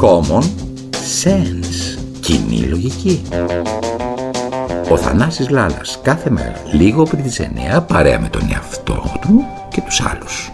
[0.00, 0.42] Common
[1.24, 1.98] sense.
[2.20, 3.22] Κοινή λογική.
[4.90, 9.80] Ο Θανάσης Λάλας κάθε μέρα λίγο πριν τις 9 παρέα με τον εαυτό του και
[9.80, 10.50] τους άλλους.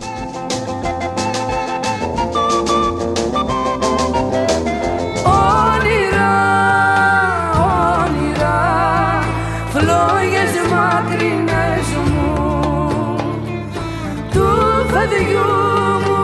[9.79, 12.35] Φλόγες μακρινές μου
[14.33, 14.47] του
[14.93, 15.49] παιδιού
[16.05, 16.21] μου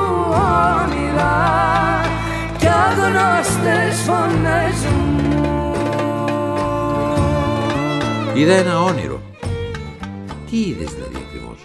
[0.80, 1.40] όνειρα
[2.58, 5.10] κι αγνώστες φωνές μου
[8.34, 9.20] Είδα ένα όνειρο.
[10.50, 11.58] Τι είδες δηλαδή ακριβώς;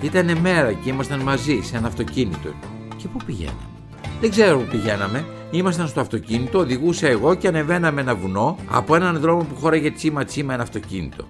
[0.00, 2.48] Ήταν μέρα και ήμασταν μαζί σε ένα αυτοκίνητο.
[2.96, 3.58] Και πού πηγαίναμε;
[4.20, 5.24] Δεν ξέρω πού πηγαίναμε.
[5.54, 10.24] Ήμασταν στο αυτοκίνητο, οδηγούσα εγώ και ανεβαίναμε ένα βουνό από έναν δρόμο που χώραγε τσίμα
[10.24, 11.28] τσίμα ένα αυτοκίνητο.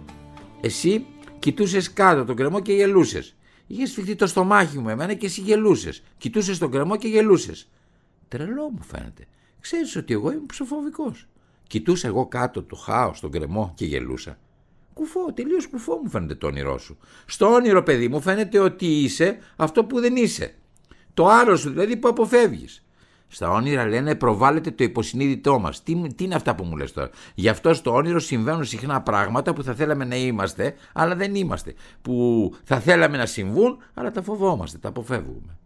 [0.61, 1.07] Εσύ
[1.39, 3.35] κοιτούσες κάτω τον κρεμό και γελούσες.
[3.67, 6.03] Είχες σφιχτεί το στομάχι μου εμένα και εσύ γελούσες.
[6.19, 7.69] Κοιτούσες τον κρεμό και γελούσες.
[8.29, 9.27] Τρελό μου φαίνεται.
[9.61, 11.29] Ξέρεις ότι εγώ είμαι ψοφοβικός.
[11.67, 14.39] Κοιτούσα εγώ κάτω το χάος, τον κρεμό και γελούσα.
[14.95, 16.99] Κουφό, τελείως κουφό μου φαίνεται το όνειρό σου.
[17.27, 20.55] Στο όνειρο, παιδί μου, φαίνεται ότι είσαι αυτό που δεν είσαι.
[21.15, 22.85] Το άλλο σου δηλαδή που αποφεύγεις.
[23.35, 25.83] Στα όνειρα λένε προβάλλεται το υποσυνείδητό μας.
[25.83, 29.53] Τι, τι είναι αυτά που μου λες τώρα; Γι' αυτό στο όνειρο συμβαίνουν συχνά πράγματα
[29.53, 31.75] που θα θέλαμε να είμαστε, αλλά δεν είμαστε.
[32.03, 35.57] Που θα θέλαμε να συμβούν, αλλά τα φοβόμαστε, τα αποφεύγουμε.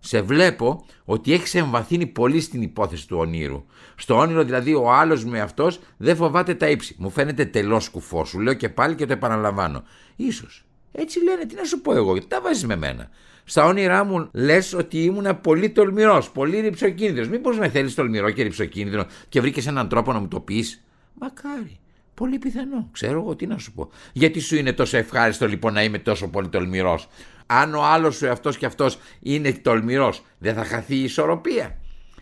[0.00, 3.64] Σε βλέπω ότι έχεις εμβαθύνει πολύ στην υπόθεση του ονείρου.
[3.96, 6.96] Στο όνειρο δηλαδή ο άλλος με αυτός δεν φοβάται τα ύψη.
[6.98, 8.28] Μου φαίνεται τελώς κουφός.
[8.28, 9.82] Σου λέω και πάλι και το επαναλαμβάνω.
[10.16, 10.64] Ίσως.
[10.96, 13.10] Έτσι λένε, τι να σου πω εγώ, γιατί τα βάζεις με μένα.
[13.44, 17.28] Στα όνειρά μου λες ότι ήμουν πολύ τολμηρός, πολύ ρηψοκίνδυνος.
[17.28, 20.84] Μήπως με θέλεις τολμηρό και ρηψοκίνδυνο και βρήκες έναν τρόπο να μου το πεις;
[21.14, 21.78] Μακάρι.
[22.14, 22.88] Πολύ πιθανό.
[22.92, 23.90] Ξέρω εγώ τι να σου πω.
[24.12, 27.08] Γιατί σου είναι τόσο ευχάριστο λοιπόν να είμαι τόσο πολύ τολμηρός;
[27.46, 31.78] Αν ο άλλος σου αυτός και αυτός είναι τολμηρός, δεν θα χαθεί η ισορροπία.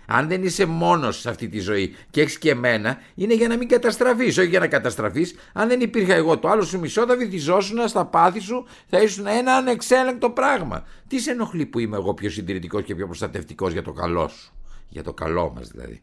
[0.07, 3.57] Αν δεν είσαι μόνος σε αυτή τη ζωή και έχεις και εμένα, είναι για να
[3.57, 5.35] μην καταστραφείς, όχι για να καταστραφείς.
[5.53, 9.27] Αν δεν υπήρχα εγώ, το άλλο σου μισό θα βυθιζόσουν στα πάθη σου, θα ήσουν
[9.27, 10.85] ένα ανεξέλεγκτο πράγμα.
[11.09, 14.53] Τι σε ενοχλεί που είμαι εγώ πιο συντηρητικός και πιο προστατευτικός για το καλό σου;
[14.89, 16.03] Για το καλό μας δηλαδή.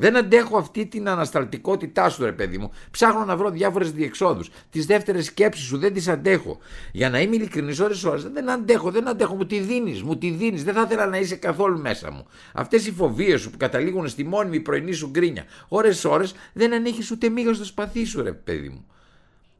[0.00, 2.70] Δεν αντέχω αυτή την ανασταλτικότητά σου, ρε παιδί μου.
[2.90, 4.50] Ψάχνω να βρω διάφορες διεξόδους.
[4.70, 6.58] Τις δεύτερες σκέψεις σου δεν τις αντέχω.
[6.92, 9.34] Για να είμαι ειλικρινής, ώρες ώρες δεν αντέχω, δεν αντέχω.
[9.34, 10.64] Μου τη δίνεις, μου τη δίνεις.
[10.64, 12.26] Δεν θα ήθελα να είσαι καθόλου μέσα μου.
[12.52, 15.44] Αυτές οι φοβίες σου που καταλήγουν στη μόνιμη πρωινή σου γκρίνια.
[15.68, 18.86] Ώρες ώρες δεν ανέχεις ούτε μίγα στο σπαθί σου, ρε παιδί μου.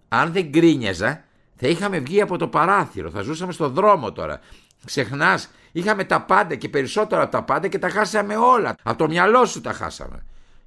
[0.09, 1.25] Αν δεν γκρίνιαζα,
[1.61, 4.41] θα είχαμε βγει από το παράθυρο, θα ζούσαμε στο δρόμο τώρα.
[4.85, 8.77] Ξεχνάς, είχαμε τα πάντα και περισσότερα από τα πάντα και τα χάσαμε όλα.
[8.83, 10.25] Από το μυαλό σου τα χάσαμε.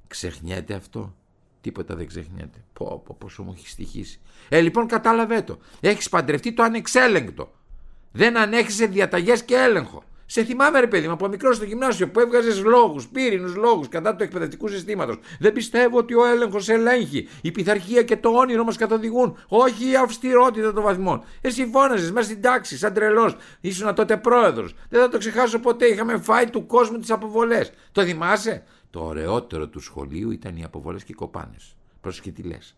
[0.07, 1.13] Ξεχνιέται αυτό;
[1.62, 2.63] Τίποτα δεν ξεχνιέται.
[2.74, 4.19] Πω, πω, πόσο μου έχεις στοιχήσει.
[4.50, 5.59] Ε, λοιπόν, κατάλαβε το.
[5.79, 7.52] Έχεις παντρευτεί το ανεξέλεγκτο.
[8.12, 10.03] Δεν ανέχεσαι διαταγές και έλεγχο.
[10.33, 14.15] Σε θυμάμαι, ρε παιδί μου, από μικρό στο γυμνάσιο που έβγαζες λόγους, πύρινους λόγους κατά
[14.15, 15.19] του εκπαιδευτικού συστήματος.
[15.39, 17.27] Δεν πιστεύω ότι ο έλεγχος ελέγχει.
[17.41, 19.37] Η πειθαρχία και το όνειρο μας καθοδηγούν.
[19.47, 21.23] Όχι η αυστηρότητα των βαθμών.
[21.41, 23.35] Εσύ φώναζε μέσα στην τάξη, σαν τρελός.
[23.61, 24.75] Ήσουν τότε πρόεδρος.
[24.89, 25.85] Δεν θα το ξεχάσω ποτέ.
[25.85, 27.71] Είχαμε φάει του κόσμου τις αποβολές.
[27.91, 31.75] Το θυμάσαι; Το ωραιότερο του σχολείου ήταν οι αποβολές και οι κοπάνες.
[32.01, 32.75] Πρόσεχε τι λες.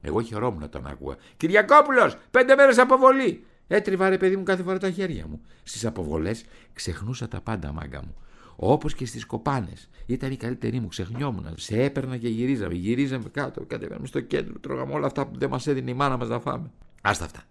[0.00, 1.16] Εγώ χαιρόμουν όταν άκουγα.
[1.36, 3.44] Κυριακόπουλος, πέντε μέρες αποβολή.
[3.74, 5.40] Έτριβα ρε παιδί μου κάθε φορά τα χέρια μου.
[5.62, 8.14] Στις αποβολές ξεχνούσα τα πάντα, μάγκα μου.
[8.56, 9.88] Όπως και στις κοπάνες.
[10.06, 11.46] Ήταν η καλύτερη μου, ξεχνιόμουν.
[11.56, 12.74] Σε έπαιρνα και γυρίζαμε.
[12.74, 14.58] Γυρίζαμε κάτω, κατεβαίνουμε στο κέντρο.
[14.58, 16.70] Τρώγαμε όλα αυτά που δεν μας έδινε η μάνα μας να φάμε.
[17.00, 17.42] Άστα αυτά.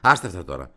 [0.00, 0.70] Άστα αυτά τώρα.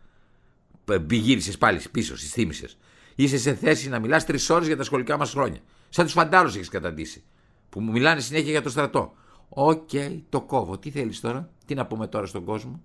[1.10, 2.78] Γύρισες πάλι πίσω, στις θύμησες.
[3.16, 5.60] Είσαι σε θέση να μιλάς τρεις ώρες για τα σχολικά μας χρόνια.
[5.90, 7.24] Σαν τους φαντάρους έχεις καταντήσει.
[7.70, 9.14] Που μου μιλάνε συνέχεια για το στρατό.
[9.50, 9.90] Οκ,
[10.30, 10.78] το κόβω.
[10.78, 12.84] Τι θέλεις τώρα, τι να πούμε τώρα στον κόσμο;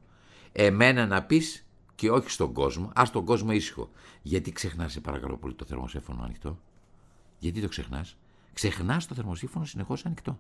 [0.53, 1.63] Εμένα να πεις
[1.99, 2.91] και όχι στον κόσμο.
[2.95, 3.91] Άσ' τον κόσμο ήσυχο.
[4.23, 6.59] Γιατί ξεχνάς, σε παρακαλώ πολύ, το θερμοσίφωνο ανοιχτό;
[7.39, 8.17] Γιατί το ξεχνάς;
[8.53, 10.39] Ξεχνάς το θερμοσίφωνο συνεχώς ανοιχτό.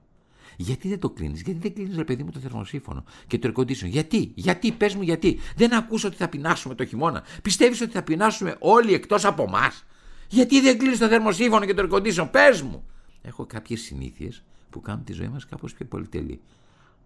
[0.57, 3.73] Γιατί δεν το κλείνεις, Γιατί δεν κλείνεις, ρε παιδί μου, το θερμοσύφωνο και το air
[3.85, 5.39] Γιατί, γιατί, πες μου γιατί.
[5.57, 7.25] Δεν ακούσω ότι θα πεινάσουμε το χειμώνα.
[7.43, 9.85] Πιστεύεις ότι θα πεινάσουμε όλοι εκτός από εμάς;
[10.29, 12.85] Γιατί δεν κλείνεις το θερμοσύφωνο και το air πες μου.
[13.23, 16.41] Έχω κάποιες συνήθειες που κάνουν τη ζωή μας κάπως πιο πολυτελή.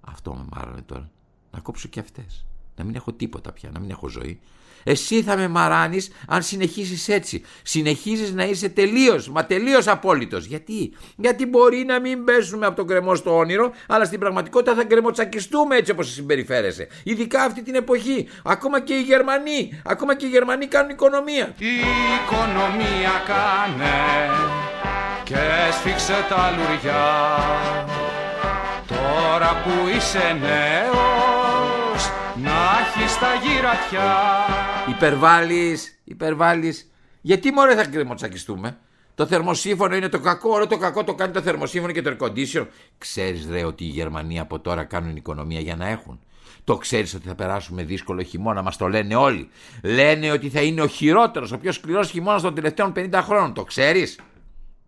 [0.01, 1.11] Αυτό με μάρανε τώρα.
[1.51, 2.47] Να κόψω και αυτές.
[2.77, 4.41] Να μην έχω τίποτα πια, να μην έχω ζωή.
[4.85, 7.45] Εσύ θα με μαράνεις αν συνεχίσεις έτσι.
[7.63, 10.45] Συνεχίζεις να είσαι τελείως, μα τελείως απόλυτος.
[10.45, 14.85] Γιατί; Γιατί μπορεί να μην πέσουμε από τον κρεμό στο όνειρο, αλλά στην πραγματικότητα θα
[14.85, 16.89] κρεμοτσακιστούμε έτσι όπως συμπεριφέρεσαι.
[17.03, 18.29] Ειδικά αυτή την εποχή.
[18.45, 21.55] Ακόμα και οι Γερμανοί, ακόμα και οι Γερμανοί κάνουν οικονομία.
[21.59, 24.31] Τι οικονομία κάνε
[25.25, 27.05] και σφίξε τα λουριά.
[28.87, 31.32] Τώρα που είσαι νέος
[33.73, 34.15] στα γυρατιά.
[34.89, 36.91] Υπερβάλλεις, υπερβάλλεις.
[37.21, 38.79] Γιατί μωρέ θα κρεμοτσακιστούμε;
[39.15, 42.27] Το θερμοσύφωνο είναι το κακό, όλο το κακό το κάνει το θερμοσύφωνο και το air
[42.27, 42.67] condition.
[42.99, 46.21] Ξέρεις ρε ότι οι Γερμανοί από τώρα κάνουν οικονομία για να έχουν.
[46.65, 49.49] Το ξέρεις ότι θα περάσουμε δύσκολο χειμώνα, μας το λένε όλοι.
[49.83, 53.55] Λένε ότι θα είναι ο χειρότερος, ο πιο σκληρός χειμώνας των τελευταίων 50 χρόνων.
[53.55, 54.19] Το ξέρεις;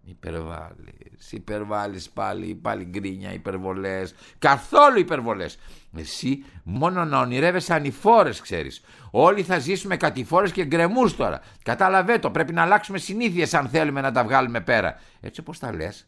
[0.05, 4.15] Υπερβάλλεις, υπερβάλλεις πάλι, πάλι γκρίνια, υπερβολές.
[4.39, 5.59] Καθόλου υπερβολές.
[5.97, 8.83] Εσύ μόνο να ονειρεύεσαι ανηφόρες ξέρεις.
[9.11, 11.41] Όλοι θα ζήσουμε κατηφόρες και γκρεμούς τώρα.
[11.63, 15.01] Κατάλαβε το, πρέπει να αλλάξουμε συνήθειες αν θέλουμε να τα βγάλουμε πέρα.
[15.21, 16.07] Έτσι όπως τα λες,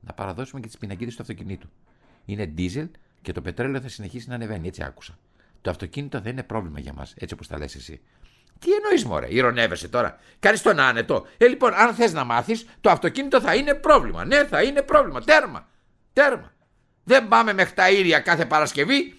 [0.00, 1.68] να παραδώσουμε και τις πινακίδες του αυτοκινήτου.
[2.24, 2.88] Είναι δίζελ
[3.22, 5.18] και το πετρέλαιο θα συνεχίσει να ανεβαίνει, έτσι άκουσα.
[5.60, 8.00] Το αυτοκίνητο δεν είναι πρόβλημα για μας, έτσι όπως τα λες εσύ.
[8.58, 10.18] Τι εννοείς, Μωρέ, ηρωνεύεσαι τώρα.
[10.38, 11.26] Κάνεις τον άνετο.
[11.36, 14.24] Ε, λοιπόν, αν θες να μάθεις, το αυτοκίνητο θα είναι πρόβλημα.
[14.24, 15.20] Ναι, θα είναι πρόβλημα.
[15.20, 15.68] Τέρμα.
[16.12, 16.52] Τέρμα.
[17.04, 19.14] Δεν πάμε με χταήρια κάθε Παρασκευή.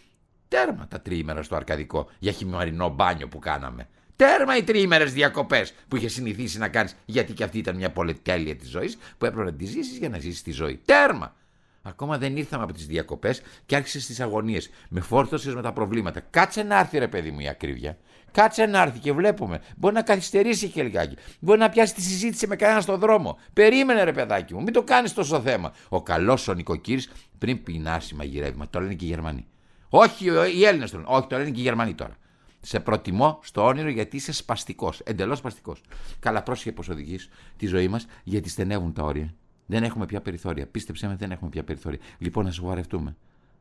[0.48, 3.88] Τέρμα τα τριήμερα στο αρκαδικό για χειμωρινό μπάνιο που κάναμε.
[4.16, 8.56] Τέρμα οι τριήμερες διακοπές που είχε συνηθίσει να κάνεις, γιατί και αυτή ήταν μια πολυτέλεια
[8.56, 10.82] της ζωής που έπρεπε να τη ζήσεις για να ζήσεις τη ζωή.
[10.86, 11.36] Τέρμα.
[11.82, 14.70] Ακόμα δεν ήρθαμε από τις διακοπές και άρχισες τις αγωνίες.
[14.90, 16.20] Με φόρτωσες με τα προβλήματα.
[16.20, 17.98] Κάτσε να έρθει, ρε παιδί μου, η ακρίβεια.
[18.32, 19.62] Κάτσε να έρθει και βλέπουμε.
[19.78, 21.16] Μπορεί να καθυστερήσει και λιγάκι.
[21.40, 23.40] Μπορεί να πιάσει τη συζήτηση με κανένας στον δρόμο.
[23.54, 25.74] Περίμενε, ρε παιδάκι μου, μην το κάνεις τόσο θέμα.
[25.90, 28.68] Ο καλός ο νοικοκύρης πριν πεινάσει μαγειρεύει.
[28.70, 29.48] το λένε και οι Γερμανοί.
[29.90, 31.10] Όχι οι Έλληνες το λένε.
[31.12, 32.18] Όχι, το λένε και οι Γερμανοί τώρα.
[32.62, 35.00] Σε προτιμώ στο όνειρο γιατί είσαι σπαστικός.
[35.00, 35.82] Εντελώς σπαστικός.
[36.20, 39.34] Καλά, πρόσχε πώ οδηγείς τη ζωή μας γιατί στενεύουν τα όρια.
[39.70, 40.68] Δεν έχουμε πια περιθώρια.
[40.68, 42.00] Πίστεψέ με, δεν έχουμε πια περιθώρια.
[42.18, 43.16] Λοιπόν, να σοβαρευτούμε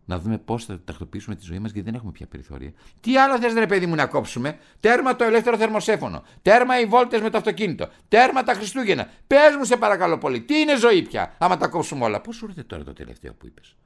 [0.05, 2.73] να δούμε πώς θα τακτοποιήσουμε τη ζωή μας, γιατί δεν έχουμε πια περιθώρια.
[3.01, 6.25] Τι άλλο θες, ρε παιδί μου, να κόψουμε; Τέρμα το ελεύθερο θερμοσέφωνο.
[6.43, 7.89] Τέρμα οι βόλτες με το αυτοκίνητο.
[8.09, 9.09] Τέρμα τα Χριστούγεννα.
[9.27, 12.47] Πες μου, σε παρακαλώ πολύ, τι είναι ζωή πια, άμα τα κόψουμε όλα; Πώς σου
[12.49, 13.77] ήρθε τώρα το τελευταίο που είπες;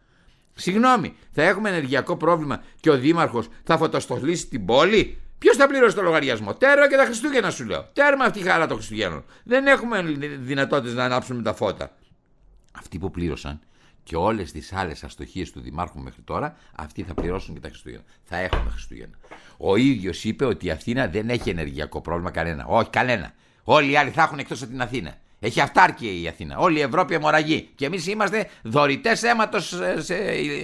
[0.54, 5.94] Συγγνώμη, θα έχουμε ενεργειακό πρόβλημα και ο Δήμαρχος θα φωτοστολίσει την πόλη; Ποιος θα πληρώσει
[5.94, 6.54] το λογαριασμό.
[6.54, 7.88] Τέρμα και τα Χριστούγεννα σου λέω.
[7.92, 9.24] Τέρμα αυτή η χαρά των Χριστουγέννων.
[9.44, 10.02] Δεν έχουμε
[10.40, 11.90] δυνατότητες να ανάψουμε τα φώτα.
[12.72, 13.60] Αυτοί που πλήρωσαν
[14.02, 18.04] και όλες τις άλλες αστοχίες του Δημάρχου μέχρι τώρα, αυτοί θα πληρώσουν και τα Χριστούγεννα.
[18.22, 19.16] Θα έχουμε Χριστούγεννα.
[19.56, 22.66] Ο ίδιος είπε ότι η Αθήνα δεν έχει ενεργειακό πρόβλημα κανένα.
[22.66, 23.32] Όχι, κανένα.
[23.64, 25.14] Όλοι οι άλλοι θα έχουν εκτός από την Αθήνα.
[25.40, 26.58] Έχει αυτάρκεια η Αθήνα.
[26.58, 27.70] Όλη η Ευρώπη αιμορραγεί.
[27.74, 30.14] Και εμείς είμαστε δωρητές αίματος σε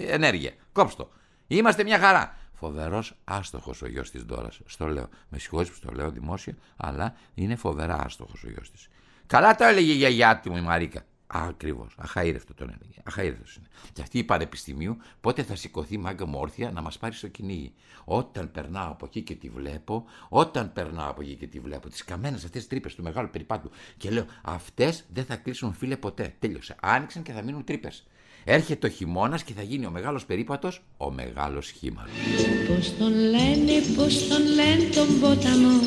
[0.06, 0.52] ενέργεια.
[0.72, 1.10] Κόψτο.
[1.46, 2.37] Είμαστε μια χαρά.
[2.55, 4.60] Φοβερός άστοχος ο γιος της Ντόρας.
[4.66, 5.08] Στο λέω.
[5.28, 8.88] Με συγχωρείτε που το λέω δημόσια, αλλά είναι φοβερά άστοχος ο γιος της.
[9.26, 11.05] Καλά το έλεγε η γιαγιά μου η Μαρίκα.
[11.30, 11.94] Ακριβώς.
[11.98, 12.98] Αχαήρευτο τον έλεγε.
[13.04, 13.69] Αχαήρευτο είναι.
[13.92, 17.72] Και αυτή η πανεπιστημίου πότε θα σηκωθεί μάγκα μου όρθια να μας πάρει στο κυνήγι.
[18.04, 22.04] Όταν περνάω από εκεί και τη βλέπω, όταν περνάω από εκεί και τη βλέπω, τις
[22.04, 23.70] καμένες αυτές τρύπες του μεγάλου περιπάτου.
[23.96, 26.34] Και λέω, αυτές δεν θα κλείσουν φίλε ποτέ.
[26.38, 26.76] Τέλειωσε.
[26.80, 28.06] Άνοιξαν και θα μείνουν τρύπες.
[28.44, 32.08] Έρχεται ο χειμώνας και θα γίνει ο μεγάλος περίπατος, ο μεγάλος χήμαρο.
[32.69, 35.81] Πώς τον λένε, πώς τον λένε τον ποταμό;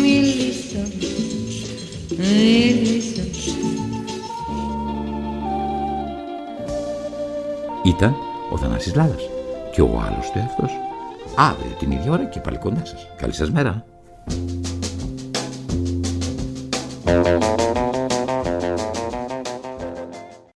[0.00, 1.27] Μιλήσω, μιλήσω.
[7.84, 8.14] Ήταν
[8.50, 9.28] ο Θανάσης Λάλας
[9.72, 10.70] και ο άλλος του εαυτός.
[11.36, 13.08] Αύριο την ίδια ώρα και πάλι κοντά σας.
[13.16, 13.84] Καλή σας μέρα.